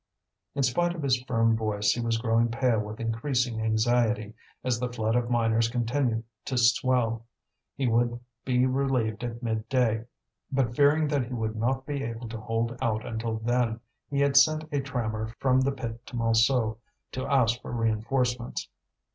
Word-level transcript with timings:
In 0.55 0.63
spite 0.63 0.95
of 0.95 1.03
his 1.03 1.21
firm 1.25 1.55
voice, 1.55 1.91
he 1.91 2.01
was 2.01 2.17
growing 2.17 2.47
pale 2.49 2.79
with 2.79 2.99
increasing 2.99 3.61
anxiety, 3.61 4.33
as 4.63 4.79
the 4.79 4.89
flood 4.91 5.15
of 5.15 5.29
miners 5.29 5.67
continued 5.67 6.23
to 6.45 6.57
swell. 6.57 7.27
He 7.75 7.85
would 7.87 8.19
be 8.43 8.65
relieved 8.65 9.23
at 9.23 9.43
midday; 9.43 10.05
but 10.51 10.75
fearing 10.75 11.07
that 11.09 11.27
he 11.27 11.35
would 11.35 11.55
not 11.55 11.85
be 11.85 12.01
able 12.03 12.27
to 12.29 12.39
hold 12.41 12.75
out 12.81 13.05
until 13.05 13.35
then, 13.37 13.79
he 14.09 14.21
had 14.21 14.35
sent 14.35 14.63
a 14.71 14.81
trammer 14.81 15.35
from 15.37 15.61
the 15.61 15.71
pit 15.71 16.03
to 16.07 16.15
Montsou 16.15 16.77
to 17.11 17.27
ask 17.27 17.61
for 17.61 17.71
reinforcements. 17.71 18.69